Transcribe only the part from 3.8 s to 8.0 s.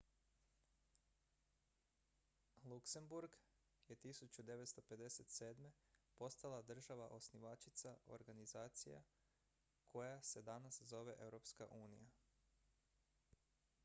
je 1957. postala država osnivačica